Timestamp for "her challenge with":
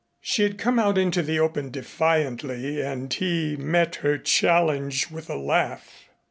3.97-5.29